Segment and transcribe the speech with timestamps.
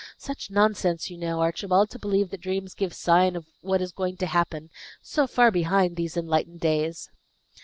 [0.17, 4.17] Such nonsense, you know, Archibald, to believe that dreams give signs of what is going
[4.17, 4.71] to happen,
[5.03, 7.11] so far behind these enlightened days!"